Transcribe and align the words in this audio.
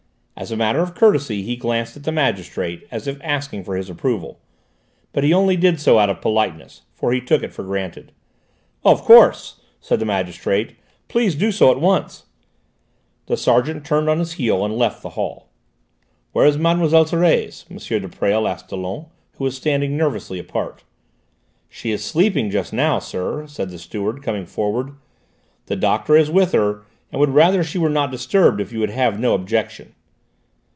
As 0.35 0.49
a 0.51 0.57
matter 0.57 0.79
of 0.79 0.95
courtesy 0.95 1.43
he 1.43 1.55
glanced 1.55 1.95
at 1.95 2.03
the 2.03 2.11
magistrate 2.11 2.87
as 2.89 3.05
if 3.05 3.19
asking 3.21 3.63
for 3.63 3.75
his 3.77 3.91
approval, 3.91 4.39
but 5.13 5.23
he 5.23 5.31
only 5.35 5.55
did 5.55 5.79
so 5.79 5.99
out 5.99 6.09
of 6.09 6.19
politeness, 6.19 6.81
for 6.95 7.13
he 7.13 7.21
took 7.21 7.43
it 7.43 7.53
for 7.53 7.61
granted. 7.61 8.11
"Of 8.83 9.03
course!" 9.03 9.61
said 9.79 9.99
the 9.99 10.05
magistrate; 10.05 10.77
"please 11.09 11.35
do 11.35 11.51
so 11.51 11.69
at 11.69 11.79
once." 11.79 12.25
The 13.27 13.37
sergeant 13.37 13.85
turned 13.85 14.09
on 14.09 14.17
his 14.17 14.33
heel 14.33 14.65
and 14.65 14.75
left 14.75 15.03
the 15.03 15.09
hall. 15.09 15.49
"Where 16.31 16.47
is 16.47 16.57
Mlle. 16.57 16.77
Thérèse?" 16.89 17.65
M. 17.69 17.77
de 18.01 18.07
Presles 18.09 18.47
asked 18.47 18.69
Dollon, 18.69 19.05
who 19.37 19.43
was 19.43 19.55
standing 19.55 19.95
nervously 19.95 20.39
apart. 20.39 20.83
"She 21.69 21.91
is 21.91 22.03
sleeping 22.03 22.45
quietly 22.45 22.51
just 22.53 22.73
now, 22.73 22.97
sir," 22.97 23.45
said 23.45 23.69
the 23.69 23.77
steward, 23.77 24.23
coming 24.23 24.47
forward. 24.47 24.93
"The 25.67 25.75
doctor 25.75 26.15
is 26.15 26.31
with 26.31 26.53
her, 26.53 26.81
and 27.11 27.19
would 27.19 27.29
rather 27.29 27.63
she 27.63 27.77
were 27.77 27.89
not 27.91 28.09
disturbed, 28.09 28.59
if 28.59 28.71
you 28.71 28.81
have 28.87 29.19
no 29.19 29.35
objection." 29.35 29.93